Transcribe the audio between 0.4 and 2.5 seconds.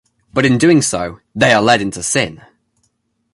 in so doing they are led into sin.